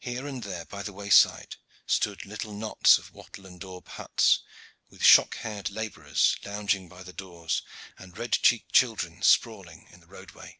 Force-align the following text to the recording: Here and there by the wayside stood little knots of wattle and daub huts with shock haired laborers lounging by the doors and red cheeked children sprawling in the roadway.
Here 0.00 0.26
and 0.26 0.42
there 0.42 0.66
by 0.66 0.82
the 0.82 0.92
wayside 0.92 1.56
stood 1.86 2.26
little 2.26 2.52
knots 2.52 2.98
of 2.98 3.10
wattle 3.14 3.46
and 3.46 3.58
daub 3.58 3.88
huts 3.88 4.40
with 4.90 5.02
shock 5.02 5.36
haired 5.38 5.70
laborers 5.70 6.36
lounging 6.44 6.90
by 6.90 7.02
the 7.02 7.14
doors 7.14 7.62
and 7.96 8.18
red 8.18 8.32
cheeked 8.32 8.70
children 8.74 9.22
sprawling 9.22 9.88
in 9.92 10.00
the 10.00 10.06
roadway. 10.06 10.58